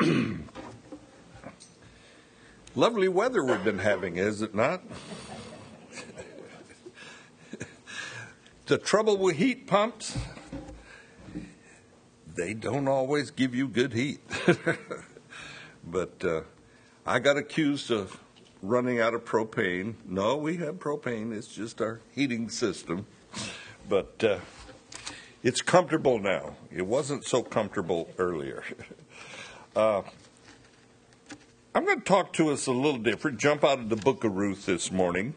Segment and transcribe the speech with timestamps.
[2.74, 4.82] Lovely weather we've been having, is it not?
[8.66, 10.16] the trouble with heat pumps,
[12.34, 14.20] they don't always give you good heat.
[15.84, 16.42] but uh,
[17.04, 18.18] I got accused of
[18.62, 19.96] running out of propane.
[20.06, 23.04] No, we have propane, it's just our heating system.
[23.86, 24.38] But uh,
[25.42, 26.56] it's comfortable now.
[26.70, 28.64] It wasn't so comfortable earlier.
[29.74, 30.02] Uh,
[31.76, 34.34] I'm going to talk to us a little different, jump out of the book of
[34.34, 35.34] Ruth this morning,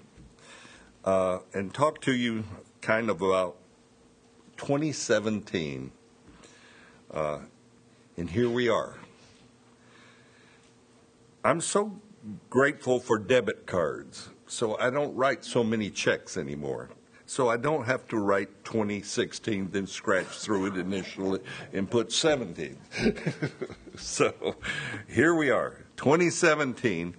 [1.05, 2.43] uh, and talk to you
[2.81, 3.57] kind of about
[4.57, 5.91] 2017.
[7.11, 7.39] Uh,
[8.17, 8.97] and here we are.
[11.43, 12.01] I'm so
[12.49, 16.89] grateful for debit cards, so I don't write so many checks anymore.
[17.33, 21.39] So I don't have to write 2016, then scratch through it initially
[21.73, 22.77] and put 17.
[23.97, 24.55] so
[25.07, 27.15] here we are, 2017,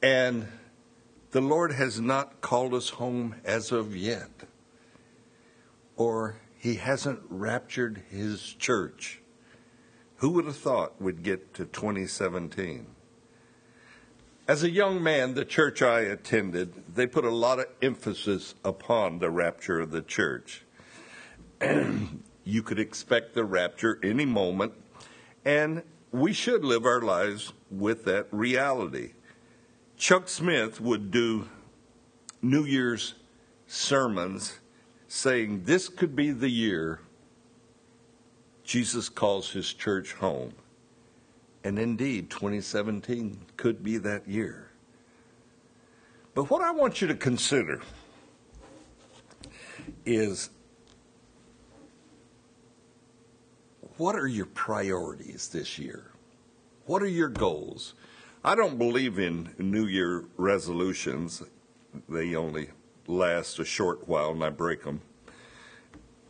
[0.00, 0.46] and
[1.32, 4.30] the Lord has not called us home as of yet,
[5.96, 9.20] or He hasn't raptured His church.
[10.18, 12.86] Who would have thought we'd get to 2017?
[14.50, 19.20] As a young man, the church I attended, they put a lot of emphasis upon
[19.20, 20.64] the rapture of the church.
[22.44, 24.72] you could expect the rapture any moment,
[25.44, 29.12] and we should live our lives with that reality.
[29.96, 31.48] Chuck Smith would do
[32.42, 33.14] New Year's
[33.68, 34.58] sermons
[35.06, 37.02] saying this could be the year
[38.64, 40.54] Jesus calls his church home.
[41.62, 44.70] And indeed, 2017 could be that year.
[46.34, 47.82] But what I want you to consider
[50.06, 50.50] is
[53.96, 56.12] what are your priorities this year?
[56.86, 57.94] What are your goals?
[58.42, 61.42] I don't believe in New Year resolutions.
[62.08, 62.70] They only
[63.06, 65.02] last a short while and I break them.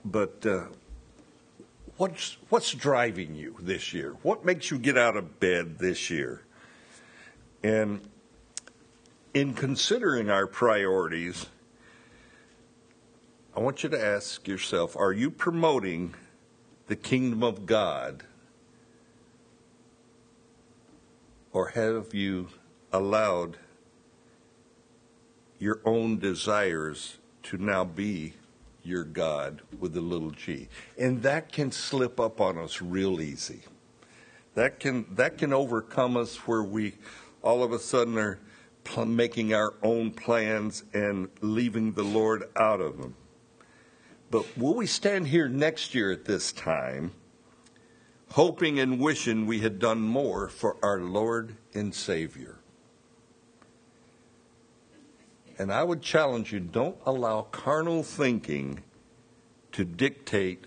[0.04, 0.64] But uh,
[2.00, 4.16] what's, what's driving you this year?
[4.22, 6.42] What makes you get out of bed this year?
[7.62, 8.00] And
[9.34, 11.44] in considering our priorities,
[13.54, 16.14] I want you to ask yourself are you promoting
[16.86, 18.22] the kingdom of God?
[21.52, 22.48] Or have you
[22.94, 23.58] allowed
[25.58, 28.34] your own desires to now be
[28.82, 30.68] your God with a little g?
[30.98, 33.62] And that can slip up on us real easy.
[34.54, 36.94] That can, that can overcome us where we
[37.42, 38.38] all of a sudden are
[38.84, 43.14] pl- making our own plans and leaving the Lord out of them.
[44.30, 47.12] But will we stand here next year at this time,
[48.30, 52.59] hoping and wishing we had done more for our Lord and Savior?
[55.60, 58.82] And I would challenge you don't allow carnal thinking
[59.72, 60.64] to dictate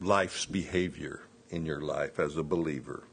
[0.00, 3.06] life's behavior in your life as a believer.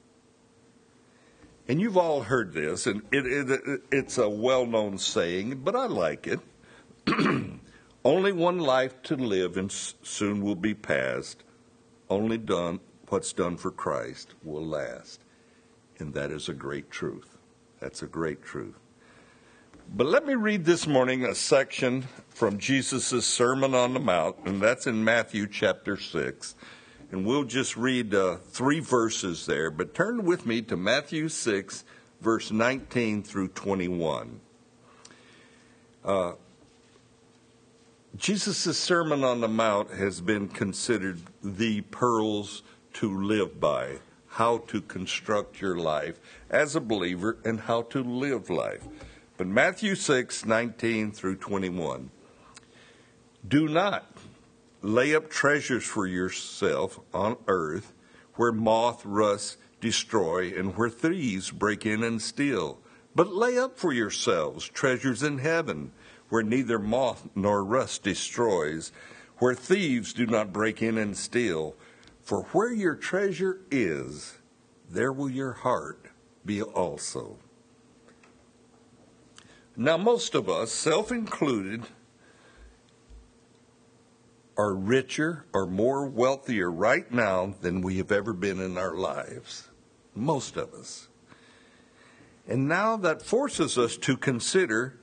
[1.68, 5.88] And you've all heard this, and it, it, it's a well known saying, but I
[5.88, 6.40] like it.
[8.06, 11.44] Only one life to live, and soon will be past.
[12.10, 12.80] Only done
[13.10, 15.20] what's done for Christ will last.
[16.00, 17.38] And that is a great truth.
[17.82, 18.80] That's a great truth.
[19.90, 24.60] But let me read this morning a section from Jesus' Sermon on the Mount, and
[24.60, 26.56] that's in Matthew chapter 6.
[27.12, 31.84] And we'll just read uh, three verses there, but turn with me to Matthew 6,
[32.22, 34.40] verse 19 through 21.
[36.04, 36.34] Uh,
[38.18, 44.82] Jesus' Sermon on the Mount has been considered the pearls to live by, how to
[44.82, 48.88] construct your life as a believer and how to live life.
[49.36, 52.12] But Matthew 6, 19 through 21.
[53.48, 54.06] Do not
[54.84, 57.94] lay up treasures for yourself on earth
[58.36, 62.80] where moth, rust, destroy, and where thieves break in and steal.
[63.16, 65.92] But lay up for yourselves treasures in heaven
[66.30, 68.92] where neither moth nor rust destroys,
[69.38, 71.76] where thieves do not break in and steal.
[72.22, 74.38] For where your treasure is,
[74.90, 76.08] there will your heart
[76.46, 77.38] be also.
[79.76, 81.84] Now, most of us, self included,
[84.56, 89.70] are richer or more wealthier right now than we have ever been in our lives.
[90.14, 91.08] Most of us.
[92.48, 95.00] And now that forces us to consider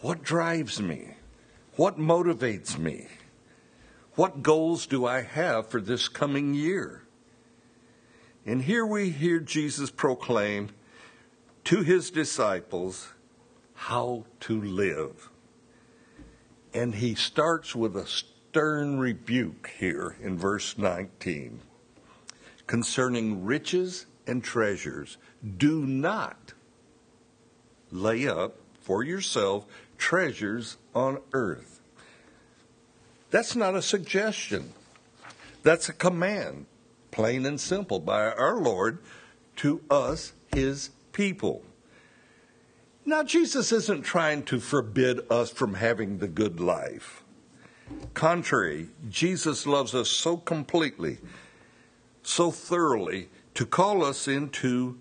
[0.00, 1.14] what drives me?
[1.76, 3.06] What motivates me?
[4.16, 7.02] What goals do I have for this coming year?
[8.46, 10.70] And here we hear Jesus proclaim
[11.64, 13.08] to his disciples
[13.74, 15.30] how to live.
[16.72, 21.60] And he starts with a stern rebuke here in verse 19
[22.66, 25.18] concerning riches and treasures.
[25.58, 26.54] Do not
[27.90, 29.66] lay up for yourself
[29.98, 31.80] treasures on earth.
[33.30, 34.72] That's not a suggestion.
[35.62, 36.66] That's a command,
[37.10, 38.98] plain and simple, by our Lord
[39.56, 41.62] to us, his people.
[43.06, 47.22] Now, Jesus isn't trying to forbid us from having the good life.
[48.14, 51.18] Contrary, Jesus loves us so completely,
[52.22, 54.98] so thoroughly, to call us into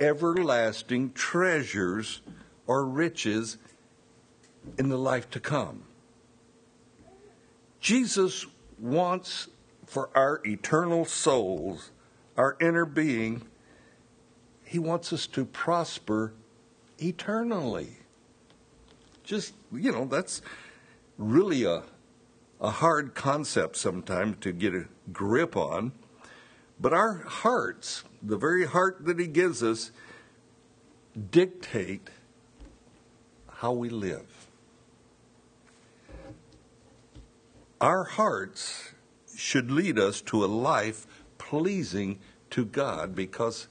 [0.00, 2.22] everlasting treasures
[2.66, 3.56] or riches
[4.76, 5.84] in the life to come.
[7.78, 8.46] Jesus
[8.80, 9.46] wants
[9.86, 11.92] for our eternal souls,
[12.36, 13.42] our inner being,
[14.64, 16.32] he wants us to prosper
[17.04, 17.98] eternally.
[19.22, 20.42] Just, you know, that's
[21.18, 21.82] really a,
[22.60, 25.92] a hard concept sometimes to get a grip on.
[26.80, 29.92] But our hearts, the very heart that He gives us,
[31.30, 32.08] dictate
[33.48, 34.48] how we live.
[37.80, 38.94] Our hearts
[39.36, 41.06] should lead us to a life
[41.38, 42.18] pleasing
[42.50, 43.68] to God because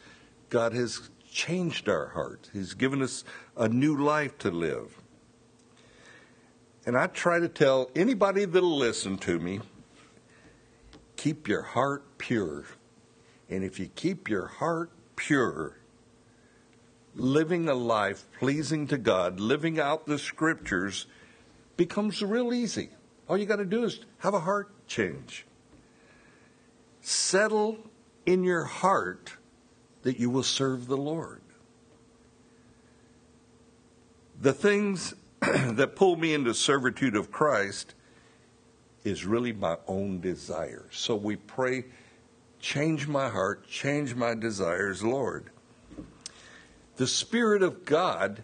[0.49, 2.49] God has changed our hearts.
[2.53, 3.23] He's given us
[3.57, 5.01] a new life to live.
[6.85, 9.61] And I try to tell anybody that'll listen to me
[11.15, 12.65] keep your heart pure.
[13.49, 15.77] And if you keep your heart pure,
[17.15, 21.07] living a life pleasing to God, living out the scriptures
[21.77, 22.89] becomes real easy.
[23.29, 25.45] All you got to do is have a heart change.
[27.01, 27.77] Settle
[28.25, 29.37] in your heart
[30.03, 31.41] that you will serve the Lord.
[34.39, 37.95] The things that pull me into servitude of Christ
[39.03, 40.85] is really my own desire.
[40.91, 41.85] So we pray,
[42.59, 45.49] change my heart, change my desires, Lord.
[46.97, 48.43] The Spirit of God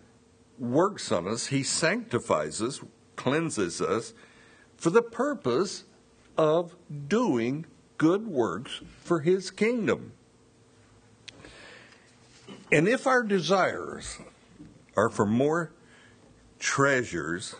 [0.57, 2.81] works on us, He sanctifies us,
[3.15, 4.13] cleanses us
[4.75, 5.83] for the purpose
[6.37, 6.75] of
[7.07, 7.65] doing
[7.97, 10.13] good works for His kingdom.
[12.71, 14.19] And if our desires
[14.95, 15.71] are for more
[16.59, 17.55] treasures,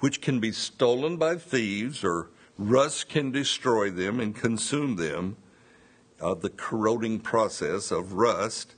[0.00, 2.28] which can be stolen by thieves or
[2.58, 5.36] rust can destroy them and consume them,
[6.20, 8.74] uh, the corroding process of rust,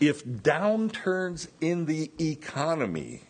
[0.00, 3.22] if downturns in the economy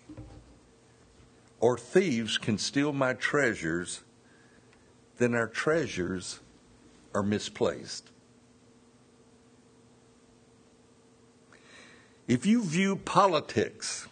[1.61, 4.05] or thieves can steal my treasures,
[5.19, 6.41] then our treasures
[7.15, 8.11] are misplaced.
[12.29, 14.09] If you view politics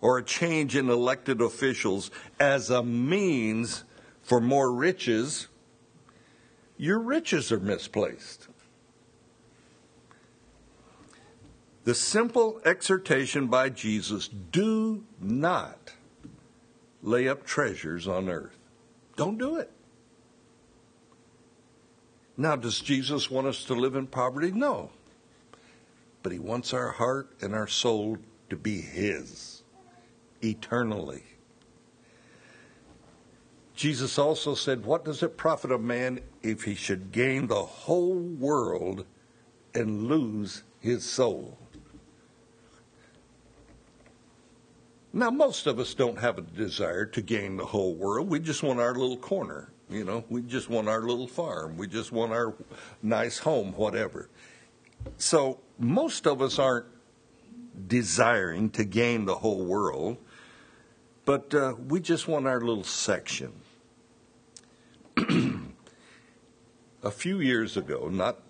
[0.00, 3.84] or a change in elected officials as a means
[4.22, 5.48] for more riches,
[6.76, 8.48] your riches are misplaced.
[11.84, 15.92] The simple exhortation by Jesus do not
[17.02, 18.58] lay up treasures on earth.
[19.16, 19.70] Don't do it.
[22.36, 24.50] Now, does Jesus want us to live in poverty?
[24.50, 24.90] No
[26.26, 28.18] but He wants our heart and our soul
[28.50, 29.62] to be His
[30.42, 31.22] eternally.
[33.76, 38.16] Jesus also said, What does it profit a man if he should gain the whole
[38.16, 39.06] world
[39.72, 41.56] and lose his soul?
[45.12, 48.28] Now, most of us don't have a desire to gain the whole world.
[48.28, 49.70] We just want our little corner.
[49.88, 51.76] You know, we just want our little farm.
[51.76, 52.52] We just want our
[53.00, 54.28] nice home, whatever.
[55.18, 56.86] So, most of us aren't
[57.86, 60.16] desiring to gain the whole world,
[61.24, 63.52] but uh, we just want our little section.
[67.02, 68.40] a few years ago, not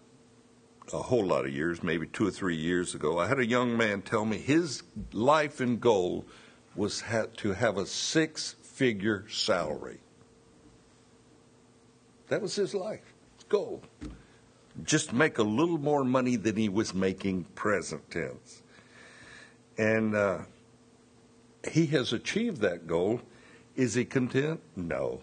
[0.92, 3.76] a whole lot of years, maybe two or three years ago, I had a young
[3.76, 4.82] man tell me his
[5.12, 6.25] life and goal
[6.75, 9.98] was ha- to have a six figure salary.
[12.28, 13.14] That was his life,
[13.48, 13.82] goal
[14.85, 18.62] just make a little more money than he was making present tense.
[19.78, 20.38] And uh,
[21.71, 23.21] he has achieved that goal.
[23.75, 24.61] Is he content?
[24.75, 25.21] No.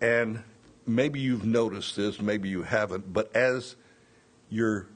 [0.00, 0.42] And
[0.86, 3.76] maybe you've noticed this, maybe you haven't, but as
[4.48, 4.88] your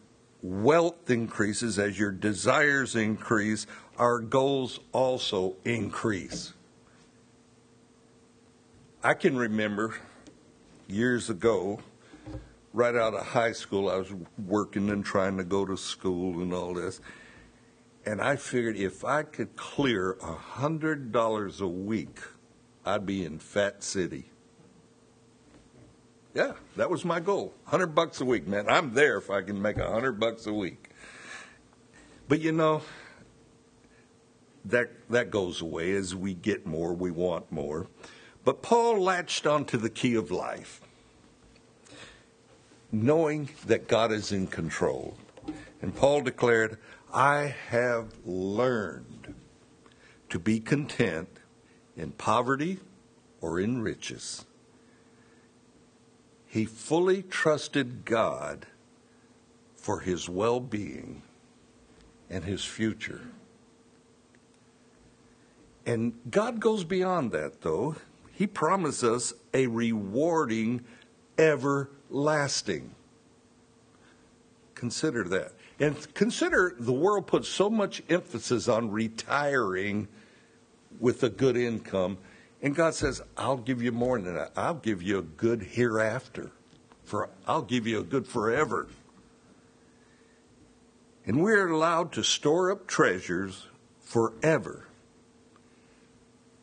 [0.43, 3.67] wealth increases, as your desires increase,
[3.99, 6.53] our goals also increase.
[9.03, 9.95] I can remember
[10.89, 11.81] years ago
[12.77, 14.13] right out of high school, I was
[14.47, 17.01] working and trying to go to school and all this.
[18.05, 22.21] And I figured if I could clear a hundred dollars a week,
[22.85, 24.31] I'd be in Fat City.
[26.35, 27.55] Yeah, that was my goal.
[27.65, 28.69] Hundred bucks a week, man.
[28.69, 30.91] I'm there if I can make a hundred bucks a week.
[32.29, 32.83] But you know,
[34.67, 37.87] that that goes away as we get more, we want more.
[38.45, 40.83] But Paul latched onto the key of life,
[43.03, 45.17] knowing that God is in control.
[45.83, 46.79] And Paul declared,
[47.13, 49.35] I have learned
[50.31, 51.29] to be content
[51.97, 52.81] in poverty
[53.41, 54.45] or in riches.
[56.47, 58.67] He fully trusted God
[59.75, 61.23] for his well being
[62.31, 63.23] and his future.
[65.85, 67.97] And God goes beyond that, though.
[68.33, 70.85] He promises us a rewarding,
[71.39, 72.95] everlasting.
[74.75, 75.53] Consider that.
[75.79, 80.09] And consider the world puts so much emphasis on retiring
[81.01, 82.19] with a good income.
[82.63, 84.53] And God says, I'll give you more than that.
[84.57, 86.51] I'll give you a good hereafter.
[87.05, 88.89] For I'll give you a good forever.
[91.27, 93.67] And we're allowed to store up treasures
[94.01, 94.87] forever.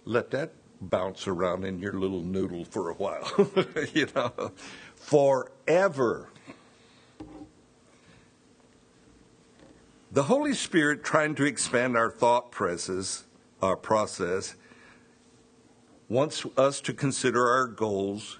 [0.05, 0.51] Let that
[0.89, 3.29] bounce around in your little noodle for a while.
[3.93, 4.51] you know,
[4.95, 6.29] forever.
[10.11, 13.23] The Holy Spirit trying to expand our thought process,
[13.63, 14.55] our process
[16.07, 18.39] wants us to consider our goals,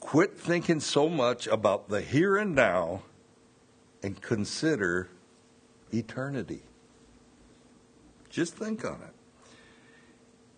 [0.00, 3.02] quit thinking so much about the here and now,
[4.02, 5.08] and consider
[5.92, 6.62] eternity.
[8.28, 9.15] Just think on it.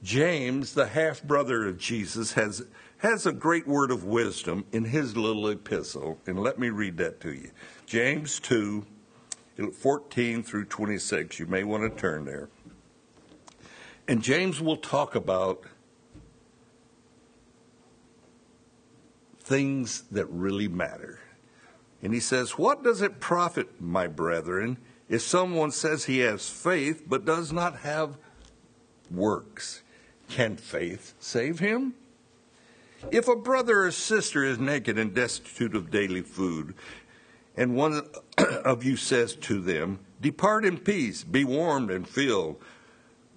[0.02, 2.64] James, the half brother of Jesus, has,
[2.98, 7.20] has a great word of wisdom in his little epistle, and let me read that
[7.20, 7.50] to you.
[7.86, 8.86] James 2,
[9.72, 11.40] 14 through 26.
[11.40, 12.48] You may want to turn there.
[14.06, 15.64] And James will talk about
[19.40, 21.20] things that really matter.
[22.02, 24.78] And he says, What does it profit, my brethren,
[25.08, 28.16] if someone says he has faith but does not have
[29.10, 29.82] works?
[30.28, 31.94] Can faith save him?
[33.10, 36.74] If a brother or sister is naked and destitute of daily food,
[37.56, 38.02] and one
[38.38, 42.56] of you says to them, Depart in peace, be warmed and filled,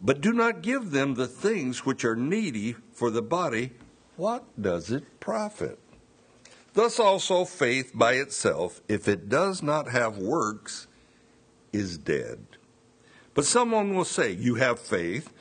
[0.02, 3.72] but do not give them the things which are needy for the body,
[4.18, 5.80] what does it profit?
[6.74, 10.88] Thus also faith by itself, if it does not have works,
[11.72, 12.46] is dead.
[13.34, 15.32] But someone will say, You have faith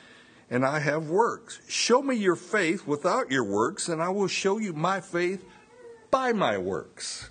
[0.51, 1.61] and I have works.
[1.69, 5.45] Show me your faith without your works, and I will show you my faith
[6.11, 7.29] by my works.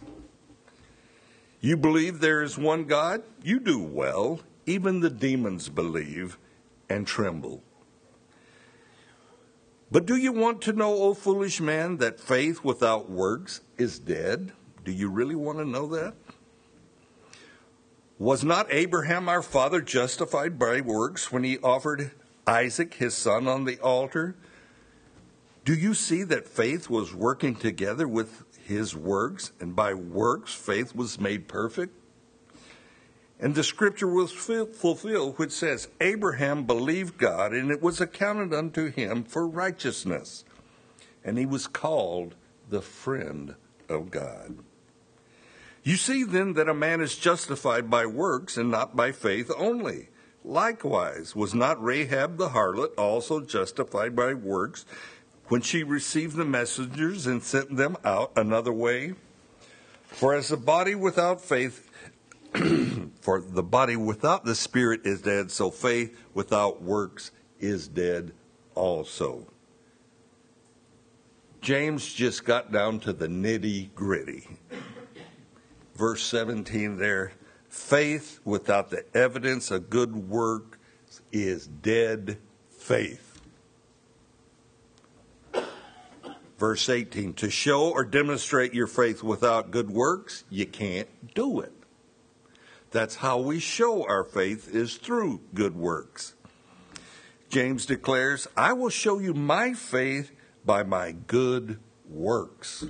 [1.60, 3.22] You believe there is one God?
[3.42, 4.40] You do well.
[4.64, 6.38] Even the demons believe
[6.88, 7.62] and tremble.
[9.90, 14.52] But do you want to know, O foolish man, that faith without works is dead?
[14.82, 16.14] Do you really want to know that?
[18.18, 22.12] Was not Abraham our father justified by works when he offered
[22.50, 24.35] Isaac, his son, on the altar?
[25.64, 30.92] Do you see that faith was working together with his works, and by works faith
[30.92, 31.95] was made perfect?
[33.38, 38.90] And the scripture was fulfilled, which says, Abraham believed God, and it was accounted unto
[38.90, 40.45] him for righteousness.
[41.25, 42.35] And he was called
[42.69, 43.54] the friend
[43.88, 44.59] of God.
[45.85, 50.09] You see then that a man is justified by works and not by faith only.
[50.44, 54.87] Likewise, was not Rahab the harlot also justified by works
[55.49, 59.14] when she received the messengers and sent them out another way?
[60.04, 61.90] For as the body without faith,
[63.20, 67.30] for the body without the spirit is dead, so faith without works
[67.61, 68.32] is dead
[68.75, 69.47] also.
[71.61, 74.49] James just got down to the nitty gritty.
[75.94, 77.32] Verse 17 there
[77.70, 80.78] Faith without the evidence of good work
[81.30, 82.36] is dead
[82.68, 83.40] faith.
[86.58, 91.72] Verse 18 To show or demonstrate your faith without good works, you can't do it.
[92.90, 96.34] That's how we show our faith is through good works.
[97.50, 100.32] James declares, I will show you my faith
[100.64, 102.84] by my good works.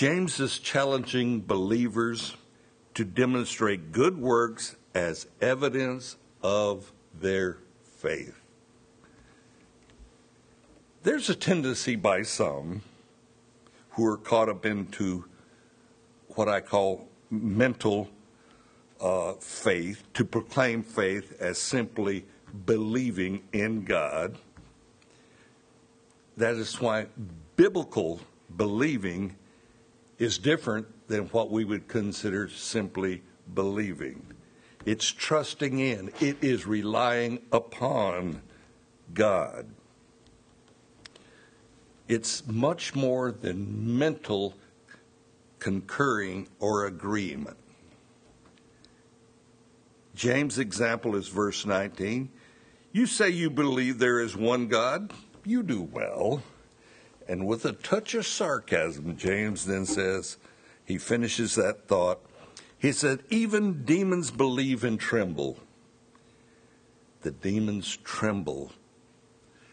[0.00, 2.34] James is challenging believers
[2.94, 7.58] to demonstrate good works as evidence of their
[7.98, 8.40] faith.
[11.02, 12.80] There's a tendency by some
[13.90, 15.26] who are caught up into
[16.28, 18.08] what I call mental
[19.02, 22.24] uh, faith, to proclaim faith as simply
[22.64, 24.38] believing in God.
[26.38, 27.08] That is why
[27.54, 28.22] biblical
[28.56, 29.36] believing
[30.20, 33.22] is different than what we would consider simply
[33.52, 34.24] believing.
[34.84, 38.42] It's trusting in, it is relying upon
[39.14, 39.66] God.
[42.06, 44.54] It's much more than mental
[45.58, 47.56] concurring or agreement.
[50.14, 52.28] James' example is verse 19.
[52.92, 55.12] You say you believe there is one God?
[55.44, 56.42] You do well.
[57.30, 60.36] And with a touch of sarcasm, James then says,
[60.84, 62.18] he finishes that thought.
[62.76, 65.56] He said, Even demons believe and tremble.
[67.20, 68.72] The demons tremble.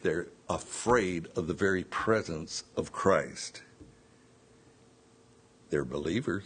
[0.03, 3.63] They're afraid of the very presence of Christ.
[5.71, 6.43] They're believers.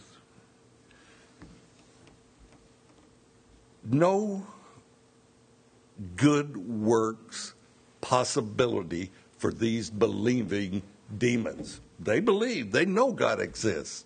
[3.84, 4.46] No
[6.16, 7.52] good works
[8.00, 10.82] possibility for these believing
[11.16, 11.80] demons.
[11.98, 14.04] They believe, they know God exists.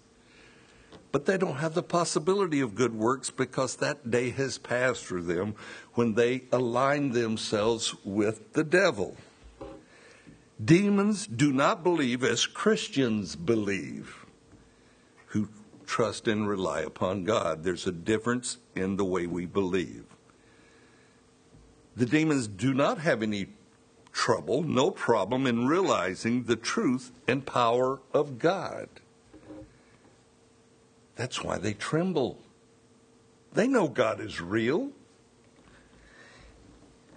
[1.12, 5.22] But they don't have the possibility of good works because that day has passed for
[5.22, 5.54] them
[5.94, 9.16] when they align themselves with the devil.
[10.62, 14.26] Demons do not believe as Christians believe
[15.26, 15.48] who
[15.86, 17.62] trust and rely upon God.
[17.62, 20.04] There's a difference in the way we believe.
[21.94, 23.46] The demons do not have any
[24.16, 28.88] trouble, no problem in realizing the truth and power of God.
[31.16, 32.38] That's why they tremble.
[33.52, 34.90] They know God is real.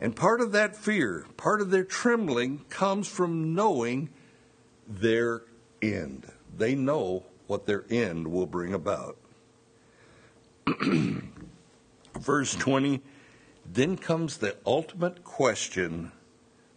[0.01, 4.09] And part of that fear, part of their trembling, comes from knowing
[4.85, 5.43] their
[5.81, 6.29] end.
[6.55, 9.17] They know what their end will bring about.
[12.19, 13.01] Verse 20
[13.71, 16.11] then comes the ultimate question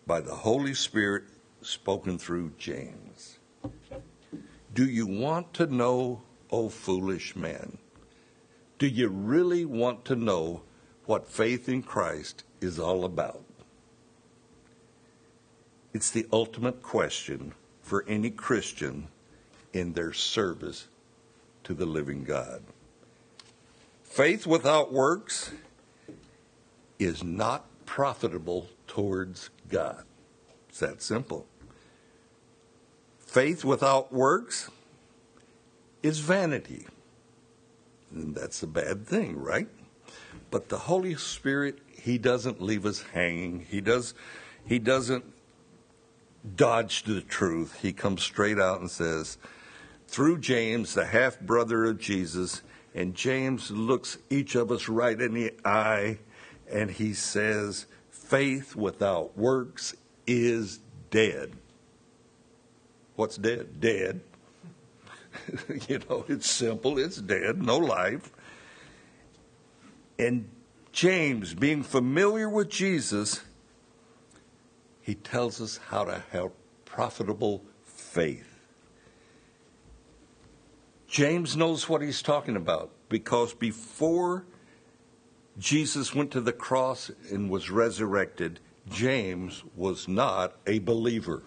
[0.07, 1.25] by the Holy Spirit
[1.61, 3.39] spoken through James.
[4.75, 7.79] Do you want to know, O foolish man?
[8.79, 10.63] Do you really want to know
[11.07, 13.45] what faith in Christ is all about?
[15.93, 19.09] It's the ultimate question for any Christian
[19.73, 20.89] in their service
[21.65, 22.63] to the living God.
[24.03, 25.53] Faith without works
[26.99, 30.05] is not profitable towards God.
[30.69, 31.47] It's that simple.
[33.19, 34.71] Faith without works
[36.03, 36.87] is vanity.
[38.11, 39.69] And that's a bad thing, right?
[40.51, 43.67] But the Holy Spirit, He doesn't leave us hanging.
[43.71, 44.15] He does
[44.67, 45.25] He doesn't
[46.57, 47.79] dodge the truth.
[47.81, 49.39] He comes straight out and says,
[50.13, 52.61] through James, the half brother of Jesus,
[52.95, 56.19] and James looks each of us right in the eye
[56.73, 59.95] and he says, Faith without works
[60.27, 60.81] is
[61.11, 61.53] dead.
[63.15, 63.81] What's dead?
[63.81, 64.21] Dead.
[65.89, 68.31] you know, it's simple, it's dead, no life.
[70.19, 70.49] And
[70.93, 73.43] James, being familiar with Jesus,
[75.01, 76.53] he tells us how to have
[76.85, 78.49] profitable faith.
[81.07, 84.45] James knows what he's talking about because before
[85.59, 91.43] Jesus went to the cross and was resurrected, James was not a believer.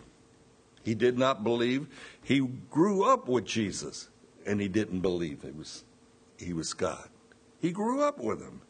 [0.84, 1.88] He did not believe.
[2.24, 4.10] He grew up with Jesus
[4.46, 5.84] and he didn't believe it was
[6.38, 7.10] he was God.
[7.60, 8.62] He grew up with him.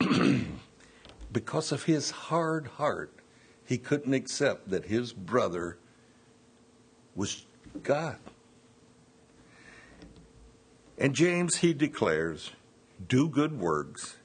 [1.32, 3.12] because of his hard heart,
[3.66, 5.78] he couldn't accept that his brother
[7.14, 7.44] was
[7.82, 8.18] God.
[10.98, 12.52] And James, he declares,
[13.08, 14.16] do good works,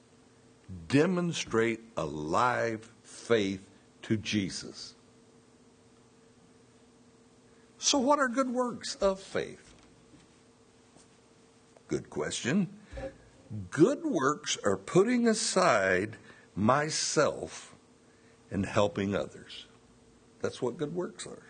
[0.88, 3.62] demonstrate a live faith
[4.02, 4.94] to Jesus.
[7.78, 9.74] So, what are good works of faith?
[11.86, 12.68] Good question.
[13.70, 16.16] Good works are putting aside
[16.54, 17.74] myself
[18.50, 19.66] and helping others.
[20.42, 21.47] That's what good works are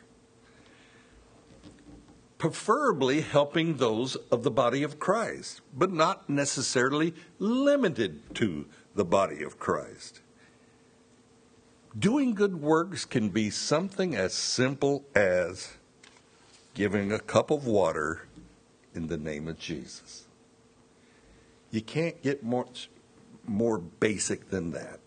[2.39, 9.43] preferably helping those of the body of Christ, but not necessarily limited to the body
[9.43, 10.21] of Christ.
[11.99, 15.75] Doing good works can be something as simple as
[16.75, 18.29] giving a cup of water
[18.95, 20.27] in the name of Jesus.
[21.73, 22.89] You can't get much
[23.47, 25.01] more basic than that.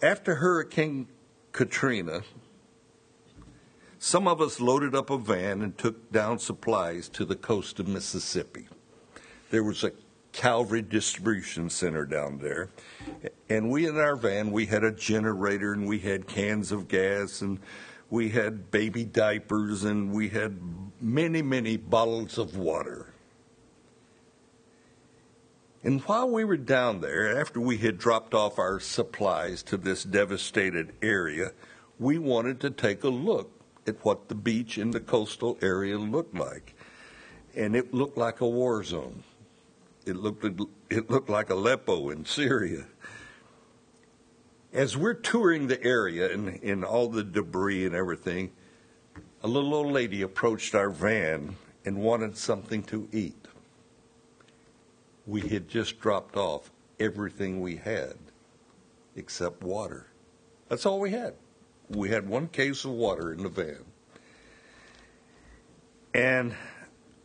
[0.00, 1.08] After Hurricane
[1.52, 2.22] Katrina,
[4.02, 7.86] some of us loaded up a van and took down supplies to the coast of
[7.86, 8.66] Mississippi.
[9.50, 9.92] There was a
[10.32, 12.68] Calvary distribution center down there,
[13.48, 17.42] and we in our van we had a generator and we had cans of gas
[17.42, 17.60] and
[18.10, 20.58] we had baby diapers and we had
[21.00, 23.14] many many bottles of water.
[25.84, 30.02] And while we were down there, after we had dropped off our supplies to this
[30.02, 31.52] devastated area,
[32.00, 36.34] we wanted to take a look at what the beach in the coastal area looked
[36.34, 36.74] like.
[37.54, 39.22] And it looked like a war zone.
[40.06, 40.44] It looked,
[40.90, 42.86] it looked like Aleppo in Syria.
[44.72, 48.52] As we're touring the area and, and all the debris and everything,
[49.42, 53.46] a little old lady approached our van and wanted something to eat.
[55.26, 58.14] We had just dropped off everything we had
[59.14, 60.06] except water.
[60.68, 61.34] That's all we had.
[61.94, 63.84] We had one case of water in the van.
[66.14, 66.54] And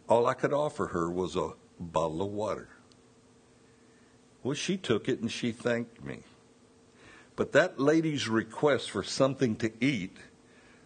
[0.07, 2.69] all I could offer her was a bottle of water.
[4.43, 6.19] Well, she took it and she thanked me.
[7.35, 10.17] But that lady's request for something to eat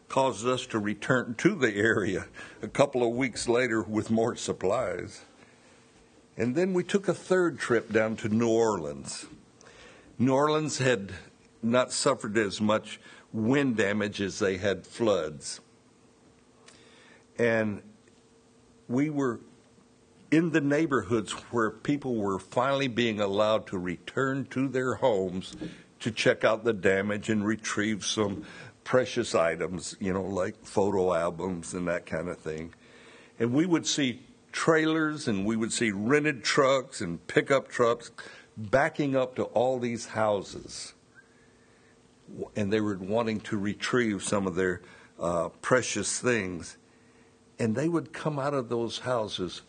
[0.10, 2.26] caused us to return to the area
[2.62, 5.22] a couple of weeks later with more supplies.
[6.36, 9.28] And then we took a third trip down to New Orleans.
[10.20, 11.14] New Orleans had
[11.64, 13.00] not suffered as much
[13.34, 15.62] wind damage as they had floods.
[17.38, 17.82] And
[18.88, 19.40] we were
[20.32, 25.56] in the neighborhoods where people were finally being allowed to return to their homes
[26.00, 28.44] to check out the damage and retrieve some
[28.84, 32.74] precious items, you know, like photo albums and that kind of thing.
[33.40, 38.12] And we would see trailers and we would see rented trucks and pickup trucks
[38.58, 40.94] backing up to all these houses.
[42.56, 44.82] And they were wanting to retrieve some of their
[45.20, 46.78] uh, precious things.
[47.60, 49.62] And they would come out of those houses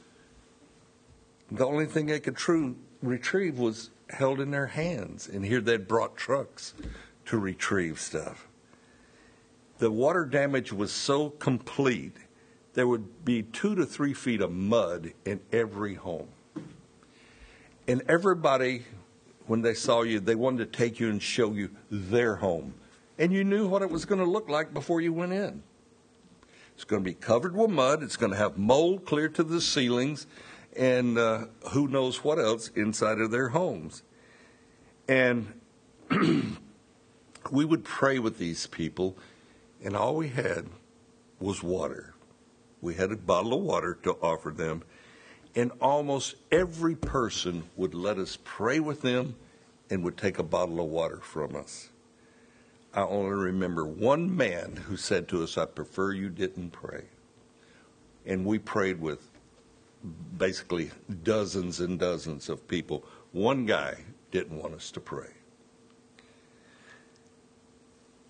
[1.52, 5.28] the only thing they could true, retrieve was held in their hands.
[5.28, 6.72] And here they'd brought trucks
[7.26, 8.48] to retrieve stuff.
[9.78, 12.16] The water damage was so complete,
[12.74, 16.28] there would be two to three feet of mud in every home.
[17.86, 18.84] And everybody,
[19.46, 22.74] when they saw you, they wanted to take you and show you their home.
[23.18, 25.62] And you knew what it was going to look like before you went in.
[26.74, 29.60] It's going to be covered with mud, it's going to have mold clear to the
[29.60, 30.26] ceilings
[30.76, 34.02] and uh, who knows what else inside of their homes.
[35.08, 35.60] And
[37.50, 39.16] we would pray with these people,
[39.84, 40.66] and all we had
[41.40, 42.14] was water.
[42.80, 44.82] We had a bottle of water to offer them,
[45.54, 49.34] and almost every person would let us pray with them
[49.90, 51.90] and would take a bottle of water from us.
[52.94, 57.04] I only remember one man who said to us, I prefer you didn't pray.
[58.26, 59.26] And we prayed with
[60.36, 60.90] basically
[61.22, 63.04] dozens and dozens of people.
[63.32, 63.96] One guy
[64.30, 65.28] didn't want us to pray.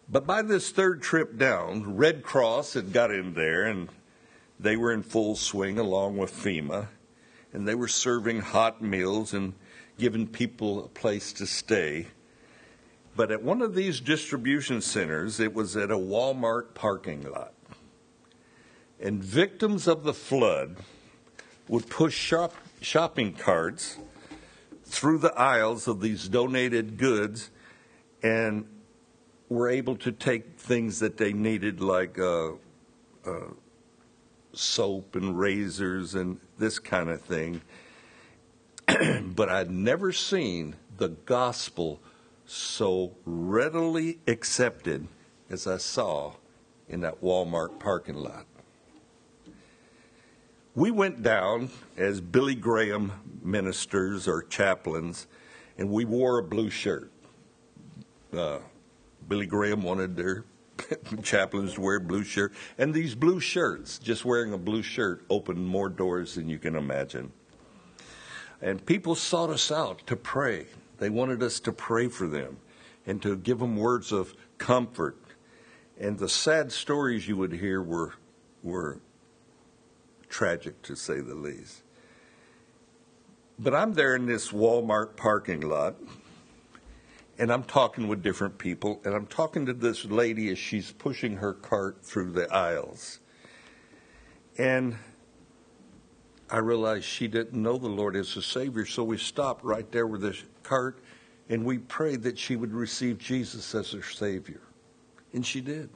[0.09, 3.89] But by this third trip down, Red Cross had got in there and
[4.61, 6.89] they were in full swing along with FEMA.
[7.53, 9.55] And they were serving hot meals and
[9.99, 12.07] giving people a place to stay.
[13.15, 17.53] But at one of these distribution centers, it was at a Walmart parking lot.
[19.01, 20.77] And victims of the flood
[21.69, 23.99] would push shop, shopping carts
[24.85, 27.51] through the aisles of these donated goods
[28.23, 28.67] and
[29.49, 32.53] were able to take things that they needed, like uh,
[33.27, 33.49] uh,
[34.53, 37.63] soap and razors and this kind of thing.
[39.35, 42.01] but I'd never seen the gospel
[42.45, 45.09] so readily accepted
[45.49, 46.35] as I saw
[46.89, 48.47] in that Walmart parking lot.
[50.75, 53.13] We went down as Billy Graham
[53.43, 55.27] ministers or chaplains,
[55.77, 57.13] and we wore a blue shirt.
[58.33, 58.59] Uh,
[59.29, 60.45] Billy Graham wanted their
[61.23, 65.67] chaplains to wear blue shirt, and these blue shirts, just wearing a blue shirt, opened
[65.67, 67.33] more doors than you can imagine.
[68.61, 70.67] And people sought us out to pray.
[70.99, 72.59] They wanted us to pray for them
[73.07, 75.19] and to give them words of comfort.
[75.99, 78.15] And the sad stories you would hear were
[78.63, 79.01] were
[80.29, 81.83] tragic to say the least.
[83.59, 85.97] But I'm there in this Walmart parking lot,
[87.39, 91.37] and I'm talking with different people, and I'm talking to this lady as she's pushing
[91.37, 93.21] her cart through the aisles.
[94.59, 94.97] And
[96.51, 100.07] I realized she didn't know the Lord as a Savior, so we stopped right there
[100.07, 101.03] with the cart
[101.49, 104.61] and we prayed that she would receive Jesus as her Savior.
[105.33, 105.91] And she did.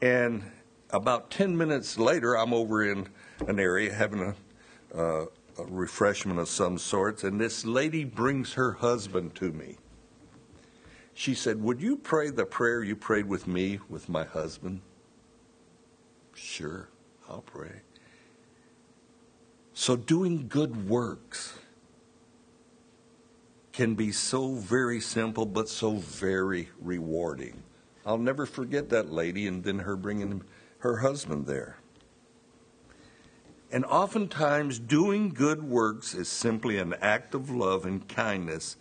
[0.00, 0.42] And
[0.90, 3.08] about 10 minutes later, I'm over in
[3.46, 4.34] an area having
[4.94, 5.26] a, uh,
[5.66, 9.76] refreshment of some sorts, and this lady brings her husband to me.
[11.14, 14.82] She said, Would you pray the prayer you prayed with me with my husband?
[16.34, 16.88] Sure,
[17.28, 17.82] I'll pray.
[19.74, 21.54] So, doing good works
[23.72, 27.62] can be so very simple, but so very rewarding.
[28.04, 30.42] I'll never forget that lady and then her bringing
[30.78, 31.78] her husband there.
[33.70, 38.76] And oftentimes, doing good works is simply an act of love and kindness,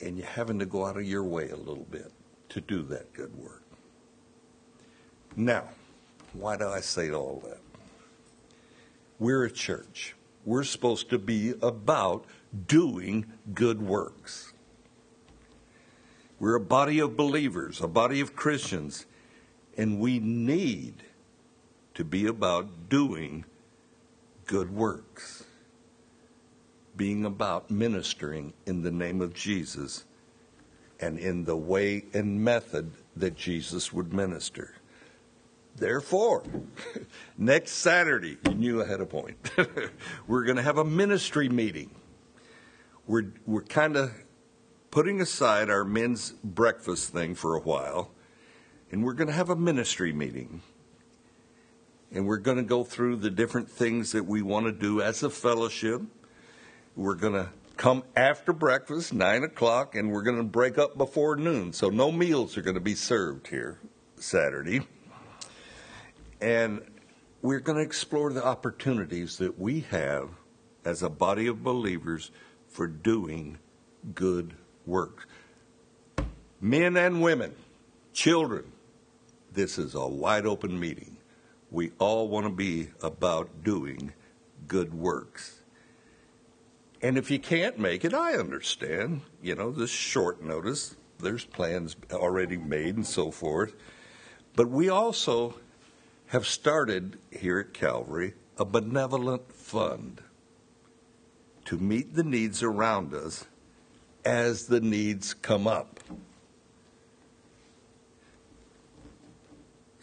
[0.00, 2.12] and you're having to go out of your way a little bit
[2.50, 3.62] to do that good work.
[5.36, 5.64] Now,
[6.34, 7.60] why do I say all that?
[9.18, 10.14] We're a church.
[10.44, 12.26] We're supposed to be about
[12.66, 14.52] doing good works.
[16.38, 19.06] We're a body of believers, a body of Christians,
[19.76, 21.02] and we need
[22.00, 23.44] to be about doing
[24.46, 25.44] good works,
[26.96, 30.06] being about ministering in the name of Jesus
[30.98, 34.72] and in the way and method that Jesus would minister.
[35.76, 36.42] Therefore,
[37.36, 39.36] next Saturday, you knew I had a point,
[40.26, 41.90] we're going to have a ministry meeting.
[43.06, 44.10] We're, we're kind of
[44.90, 48.10] putting aside our men's breakfast thing for a while,
[48.90, 50.62] and we're going to have a ministry meeting.
[52.12, 55.22] And we're going to go through the different things that we want to do as
[55.22, 56.02] a fellowship.
[56.96, 61.36] We're going to come after breakfast, 9 o'clock, and we're going to break up before
[61.36, 61.72] noon.
[61.72, 63.78] So no meals are going to be served here
[64.16, 64.80] Saturday.
[66.40, 66.82] And
[67.42, 70.30] we're going to explore the opportunities that we have
[70.84, 72.30] as a body of believers
[72.68, 73.58] for doing
[74.14, 75.28] good work.
[76.60, 77.54] Men and women,
[78.12, 78.72] children,
[79.52, 81.16] this is a wide open meeting.
[81.70, 84.12] We all want to be about doing
[84.66, 85.60] good works.
[87.02, 89.22] And if you can't make it, I understand.
[89.42, 93.74] You know, this short notice, there's plans already made and so forth.
[94.54, 95.54] But we also
[96.26, 100.20] have started here at Calvary a benevolent fund
[101.64, 103.46] to meet the needs around us
[104.24, 106.00] as the needs come up.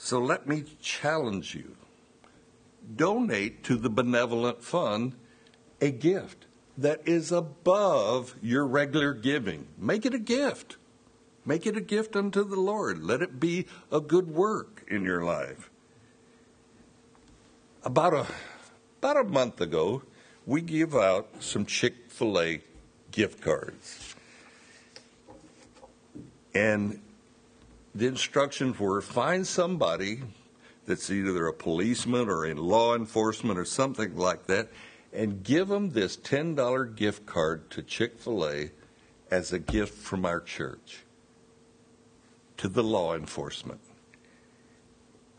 [0.08, 1.76] So let me challenge you
[2.96, 5.16] donate to the benevolent fund
[5.82, 6.46] a gift
[6.78, 9.68] that is above your regular giving.
[9.78, 10.78] Make it a gift.
[11.46, 13.04] Make it a gift unto the Lord.
[13.04, 15.70] Let it be a good work in your life
[17.84, 18.28] about a
[19.00, 20.04] about a month ago,
[20.46, 22.62] we gave out some Chick-fil-A
[23.12, 24.16] gift cards.
[26.56, 27.02] And
[27.98, 30.22] the instructions were find somebody
[30.86, 34.70] that's either a policeman or in law enforcement or something like that
[35.12, 38.72] and give them this $10 gift card to Chick-fil-A
[39.32, 41.06] as a gift from our church
[42.58, 43.82] to the law enforcement.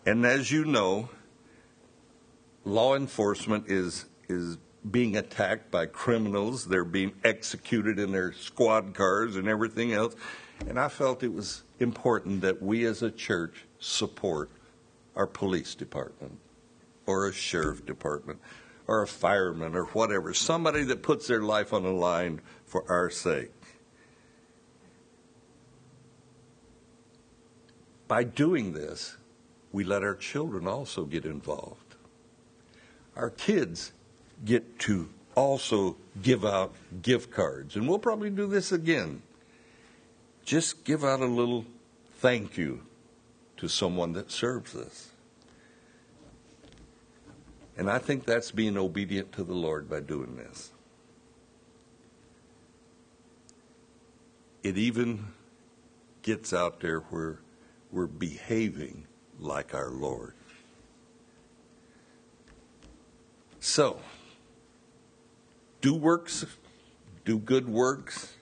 [0.04, 1.10] And as you know,
[2.64, 4.58] law enforcement is is
[4.90, 6.66] being attacked by criminals.
[6.66, 10.14] They're being executed in their squad cars and everything else.
[10.66, 14.50] And I felt it was important that we as a church support
[15.14, 16.38] our police department
[17.06, 18.40] or a sheriff department
[18.86, 23.10] or a fireman or whatever, somebody that puts their life on the line for our
[23.10, 23.52] sake.
[28.06, 29.16] By doing this,
[29.70, 31.88] we let our children also get involved
[33.18, 33.92] our kids
[34.44, 37.76] get to also give out gift cards.
[37.76, 39.22] And we'll probably do this again.
[40.44, 41.64] Just give out a little
[42.16, 42.82] thank you
[43.58, 45.10] to someone that serves us.
[47.76, 50.72] And I think that's being obedient to the Lord by doing this.
[54.64, 55.26] It even
[56.22, 57.38] gets out there where
[57.92, 59.06] we're behaving
[59.38, 60.34] like our Lord.
[63.60, 64.00] So,
[65.88, 66.44] do works,
[67.24, 68.34] do good works,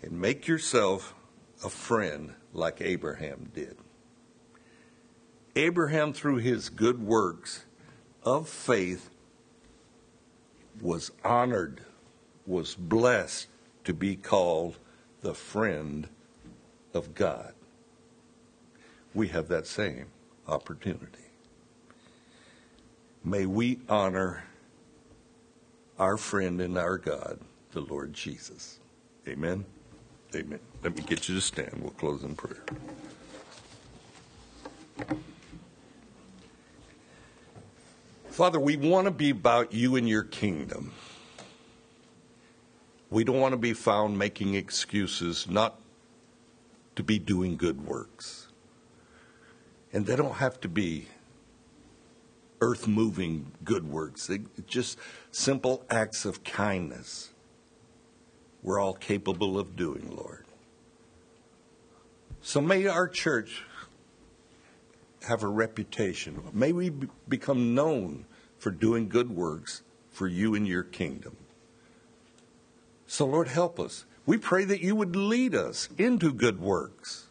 [0.00, 1.16] and make yourself
[1.64, 3.76] a friend like Abraham did.
[5.56, 7.64] Abraham, through his good works
[8.22, 9.10] of faith,
[10.80, 11.80] was honored,
[12.46, 13.48] was blessed
[13.82, 14.78] to be called
[15.22, 16.06] the friend
[16.94, 17.52] of God.
[19.12, 20.06] We have that same
[20.46, 21.32] opportunity.
[23.24, 24.44] May we honor
[25.98, 27.38] our friend and our God,
[27.72, 28.78] the Lord Jesus.
[29.26, 29.64] Amen.
[30.34, 30.60] Amen.
[30.82, 31.78] Let me get you to stand.
[31.80, 32.62] We'll close in prayer.
[38.28, 40.92] Father, we want to be about you and your kingdom.
[43.10, 45.80] We don't want to be found making excuses not
[46.96, 48.48] to be doing good works.
[49.92, 51.08] And they don't have to be
[52.60, 54.30] earth moving good works,
[54.66, 54.98] just
[55.30, 57.30] simple acts of kindness.
[58.62, 60.44] We're all capable of doing, Lord.
[62.40, 63.64] So may our church
[65.26, 66.40] have a reputation.
[66.52, 66.92] May we
[67.28, 68.24] become known
[68.58, 71.36] for doing good works for you and your kingdom.
[73.06, 74.04] So, Lord, help us.
[74.24, 77.26] We pray that you would lead us into good works.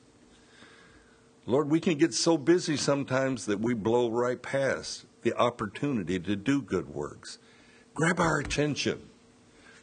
[1.46, 6.36] Lord, we can get so busy sometimes that we blow right past the opportunity to
[6.36, 7.40] do good works.
[7.96, 9.10] Grab our attention.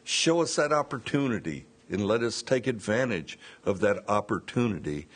[0.05, 5.07] Show us that opportunity and let us take advantage of that opportunity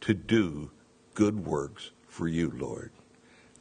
[0.00, 0.70] to do
[1.12, 2.92] good works for you, Lord.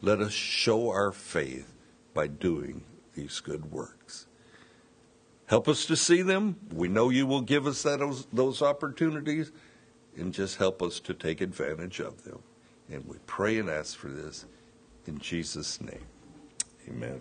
[0.01, 1.73] Let us show our faith
[2.13, 4.25] by doing these good works.
[5.47, 6.55] Help us to see them.
[6.73, 9.51] We know you will give us that, those, those opportunities,
[10.15, 12.39] and just help us to take advantage of them.
[12.89, 14.45] And we pray and ask for this
[15.05, 16.05] in Jesus' name.
[16.89, 17.19] Amen.